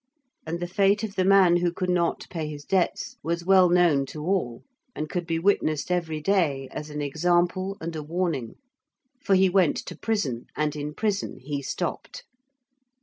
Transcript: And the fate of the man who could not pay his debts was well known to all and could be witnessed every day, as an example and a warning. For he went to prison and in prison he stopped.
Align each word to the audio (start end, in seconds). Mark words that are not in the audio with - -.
And 0.47 0.59
the 0.59 0.65
fate 0.67 1.03
of 1.03 1.13
the 1.13 1.23
man 1.23 1.57
who 1.57 1.71
could 1.71 1.87
not 1.91 2.25
pay 2.31 2.47
his 2.47 2.65
debts 2.65 3.17
was 3.21 3.45
well 3.45 3.69
known 3.69 4.07
to 4.07 4.23
all 4.25 4.63
and 4.95 5.07
could 5.07 5.27
be 5.27 5.37
witnessed 5.37 5.91
every 5.91 6.19
day, 6.19 6.67
as 6.71 6.89
an 6.89 7.03
example 7.03 7.77
and 7.79 7.95
a 7.95 8.01
warning. 8.01 8.55
For 9.23 9.35
he 9.35 9.47
went 9.47 9.77
to 9.85 9.95
prison 9.95 10.47
and 10.55 10.75
in 10.75 10.95
prison 10.95 11.37
he 11.37 11.61
stopped. 11.61 12.23